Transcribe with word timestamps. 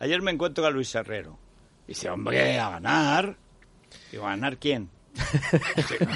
Ayer 0.00 0.22
me 0.22 0.30
encuentro 0.30 0.64
a 0.66 0.70
Luis 0.70 0.94
Herrero. 0.94 1.38
Dice, 1.86 2.10
hombre, 2.10 2.58
a 2.58 2.70
ganar. 2.70 3.36
Digo, 4.12 4.26
¿a 4.26 4.30
ganar 4.30 4.58
quién? 4.58 4.90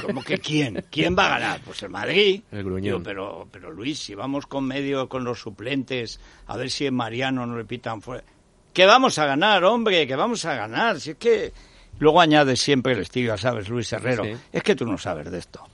¿Cómo 0.07 0.23
que 0.23 0.39
quién? 0.39 0.85
¿Quién 0.91 1.17
va 1.19 1.27
a 1.27 1.39
ganar? 1.41 1.61
Pues 1.65 1.83
el 1.83 1.91
Madrid. 1.91 2.43
El 2.53 2.65
gruñón. 2.65 3.03
pero, 3.03 3.49
pero 3.51 3.73
Luis, 3.73 3.99
si 3.99 4.15
vamos 4.15 4.47
con 4.47 4.65
medio, 4.65 5.09
con 5.09 5.25
los 5.25 5.41
suplentes, 5.41 6.21
a 6.47 6.57
ver 6.57 6.71
si 6.71 6.87
en 6.87 6.95
Mariano 6.95 7.47
no 7.47 7.57
le 7.57 7.65
pitan 7.65 8.03
fuera. 8.03 8.25
Que 8.73 8.87
vamos 8.87 9.19
a 9.19 9.27
ganar, 9.27 9.65
hombre, 9.65 10.07
que 10.07 10.17
vamos 10.17 10.45
a 10.45 10.55
ganar. 10.55 11.01
Si 11.01 11.11
es 11.11 11.17
que 11.17 11.53
Luego 11.99 12.21
añade 12.21 12.57
siempre 12.57 12.95
el 12.95 13.01
estilo, 13.01 13.37
¿sabes, 13.37 13.69
Luis 13.69 13.93
Herrero? 13.93 14.25
Es 14.53 14.63
que 14.63 14.75
tú 14.75 14.87
no 14.87 14.99
sabes 14.99 15.31
de 15.31 15.39
esto. 15.39 15.65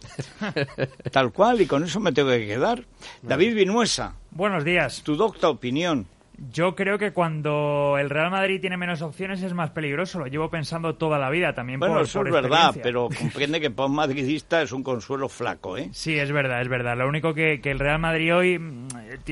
Tal 1.11 1.33
cual, 1.33 1.61
y 1.61 1.67
con 1.67 1.85
eso 1.85 2.01
me 2.01 2.13
tengo 2.13 2.31
que 2.31 2.47
quedar. 2.47 2.85
David 3.23 3.55
Vinuesa. 3.55 4.15
Buenos 4.31 4.65
días. 4.65 5.03
Tu 5.03 5.17
docta 5.17 5.49
opinión. 5.49 6.07
Yo 6.53 6.77
creo 6.77 6.99
que 6.99 7.13
cuando 7.13 7.97
el 7.99 8.11
Real 8.11 8.31
Madrid 8.31 8.61
tiene 8.61 8.77
menos 8.77 9.03
opciones 9.03 9.43
es 9.43 9.55
más 9.55 9.71
peligroso. 9.71 10.21
Lo 10.21 10.27
llevo 10.27 10.49
pensando 10.49 10.95
toda 10.95 11.19
la 11.19 11.31
vida 11.31 11.53
también. 11.53 11.81
Bueno, 11.81 11.97
por, 11.97 12.05
eso 12.05 12.21
por 12.21 12.29
es 12.29 12.33
verdad, 12.33 12.77
pero 12.81 13.09
comprende 13.19 13.61
que 13.61 13.71
para 13.71 13.89
un 13.89 13.97
madridista 13.97 14.63
es 14.63 14.71
un 14.71 14.85
consuelo 14.85 15.29
flaco, 15.29 15.77
¿eh? 15.77 15.89
Sí, 15.93 16.17
es 16.17 16.31
verdad, 16.31 16.63
es 16.63 16.69
verdad. 16.69 16.97
Lo 16.97 17.09
único 17.09 17.35
que, 17.35 17.61
que 17.61 17.73
el 17.73 17.81
Real 17.81 17.99
Madrid 17.99 18.35
hoy 18.35 18.61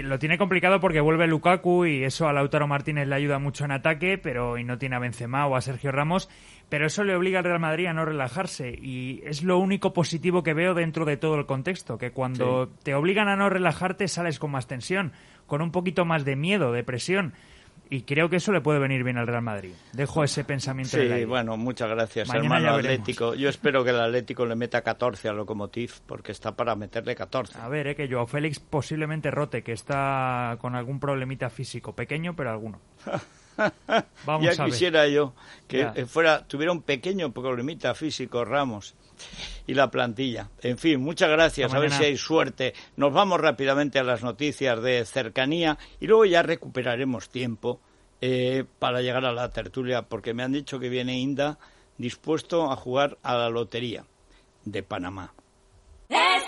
lo 0.02 0.18
tiene 0.18 0.38
complicado 0.38 0.80
porque 0.80 1.00
vuelve 1.00 1.26
Lukaku 1.26 1.86
y 1.86 2.04
eso 2.04 2.28
a 2.28 2.32
Lautaro 2.32 2.66
Martínez 2.66 3.08
le 3.08 3.14
ayuda 3.14 3.38
mucho 3.38 3.64
en 3.64 3.72
ataque, 3.72 4.18
pero 4.18 4.58
y 4.58 4.64
no 4.64 4.78
tiene 4.78 4.96
a 4.96 5.00
Benzema 5.00 5.46
o 5.46 5.56
a 5.56 5.60
Sergio 5.60 5.92
Ramos. 5.92 6.28
Pero 6.68 6.86
eso 6.86 7.04
le 7.04 7.14
obliga 7.14 7.38
al 7.38 7.44
Real 7.44 7.60
Madrid 7.60 7.86
a 7.86 7.92
no 7.92 8.04
relajarse 8.04 8.70
y 8.70 9.22
es 9.24 9.44
lo 9.44 9.58
único 9.58 9.92
positivo 9.92 10.42
que 10.42 10.54
veo 10.54 10.74
dentro 10.74 11.04
de 11.04 11.16
todo 11.16 11.36
el 11.36 11.46
contexto, 11.46 11.96
que 11.96 12.10
cuando 12.10 12.68
te 12.82 12.94
obligan 12.94 13.28
a 13.28 13.36
no 13.36 13.48
relajarte 13.48 14.08
sales 14.08 14.38
con 14.38 14.50
más 14.50 14.66
tensión, 14.66 15.12
con 15.46 15.62
un 15.62 15.70
poquito 15.70 16.04
más 16.04 16.24
de 16.24 16.34
miedo, 16.34 16.72
de 16.72 16.82
presión. 16.82 17.34
Y 17.88 18.02
creo 18.02 18.28
que 18.28 18.36
eso 18.36 18.52
le 18.52 18.60
puede 18.60 18.78
venir 18.78 19.04
bien 19.04 19.16
al 19.16 19.26
Real 19.26 19.42
Madrid. 19.42 19.72
Dejo 19.92 20.24
ese 20.24 20.44
pensamiento 20.44 20.96
Sí, 20.96 21.24
bueno, 21.24 21.56
muchas 21.56 21.88
gracias, 21.88 22.28
Mañana 22.28 22.56
hermano. 22.56 22.76
Atlético. 22.76 23.34
Yo 23.34 23.48
espero 23.48 23.84
que 23.84 23.90
el 23.90 24.00
Atlético 24.00 24.44
le 24.44 24.56
meta 24.56 24.82
14 24.82 25.28
al 25.28 25.36
Lokomotiv, 25.36 26.00
porque 26.06 26.32
está 26.32 26.56
para 26.56 26.74
meterle 26.74 27.14
14. 27.14 27.58
A 27.60 27.68
ver, 27.68 27.86
eh, 27.88 27.94
que 27.94 28.08
Joao 28.08 28.26
Félix 28.26 28.58
posiblemente 28.58 29.30
rote, 29.30 29.62
que 29.62 29.72
está 29.72 30.56
con 30.60 30.74
algún 30.74 30.98
problemita 30.98 31.48
físico, 31.48 31.94
pequeño, 31.94 32.34
pero 32.34 32.50
alguno. 32.50 32.80
Vamos 34.26 34.44
ya 34.44 34.52
a 34.62 34.64
ver. 34.64 34.72
quisiera 34.72 35.06
yo 35.08 35.32
que 35.68 35.78
Ya. 35.78 35.92
eh, 35.96 36.06
fuera 36.06 36.46
tuviera 36.46 36.72
un 36.72 36.82
pequeño 36.82 37.32
problemita 37.32 37.94
físico 37.94 38.44
Ramos 38.44 38.94
y 39.66 39.74
la 39.74 39.90
plantilla. 39.90 40.48
En 40.62 40.76
fin, 40.78 41.00
muchas 41.00 41.30
gracias. 41.30 41.66
Hasta 41.66 41.78
a 41.78 41.80
ver 41.80 41.90
si 41.92 42.04
hay 42.04 42.16
suerte. 42.16 42.74
Nos 42.96 43.12
vamos 43.12 43.40
rápidamente 43.40 43.98
a 43.98 44.04
las 44.04 44.22
noticias 44.22 44.80
de 44.82 45.04
cercanía 45.06 45.78
y 46.00 46.06
luego 46.06 46.24
ya 46.26 46.42
recuperaremos 46.42 47.28
tiempo 47.30 47.80
eh, 48.20 48.64
para 48.78 49.00
llegar 49.00 49.24
a 49.24 49.32
la 49.32 49.50
tertulia 49.50 50.02
porque 50.02 50.34
me 50.34 50.42
han 50.42 50.52
dicho 50.52 50.78
que 50.78 50.88
viene 50.88 51.18
Inda 51.18 51.58
dispuesto 51.98 52.70
a 52.70 52.76
jugar 52.76 53.16
a 53.22 53.34
la 53.36 53.48
lotería 53.48 54.04
de 54.64 54.82
Panamá. 54.82 55.32
Es. 56.08 56.44